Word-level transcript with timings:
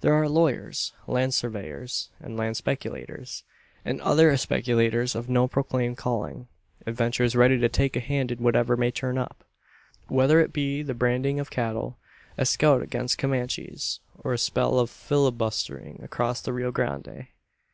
There 0.00 0.14
are 0.14 0.30
lawyers, 0.30 0.94
land 1.06 1.34
surveyors, 1.34 2.08
and 2.20 2.38
land 2.38 2.56
speculators, 2.56 3.44
and 3.84 4.00
other 4.00 4.34
speculators 4.38 5.14
of 5.14 5.28
no 5.28 5.46
proclaimed 5.46 5.98
calling 5.98 6.48
adventurers 6.86 7.36
ready 7.36 7.58
to 7.58 7.68
take 7.68 7.94
a 7.94 8.00
hand 8.00 8.30
in 8.32 8.38
whatever 8.38 8.78
may 8.78 8.90
turn 8.90 9.18
up 9.18 9.44
whether 10.06 10.40
it 10.40 10.54
be 10.54 10.80
the 10.82 10.94
branding 10.94 11.38
of 11.38 11.50
cattle, 11.50 11.98
a 12.38 12.46
scout 12.46 12.80
against 12.80 13.18
Comanches, 13.18 14.00
or 14.24 14.32
a 14.32 14.38
spell 14.38 14.78
of 14.78 14.88
filibustering 14.88 16.00
across 16.02 16.40
the 16.40 16.54
Rio 16.54 16.72
Grande. 16.72 17.26